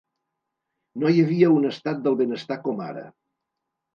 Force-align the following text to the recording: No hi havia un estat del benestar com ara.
No 1.01 1.09
hi 1.15 1.19
havia 1.25 1.51
un 1.57 1.67
estat 1.71 2.01
del 2.07 2.17
benestar 2.21 2.57
com 2.69 2.81
ara. 2.89 3.07